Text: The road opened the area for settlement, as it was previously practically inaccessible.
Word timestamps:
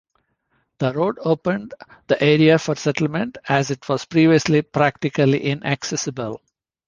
The 0.79 0.93
road 0.93 1.19
opened 1.23 1.75
the 2.07 2.19
area 2.23 2.57
for 2.57 2.73
settlement, 2.73 3.37
as 3.47 3.69
it 3.69 3.87
was 3.87 4.03
previously 4.05 4.63
practically 4.63 5.43
inaccessible. 5.45 6.41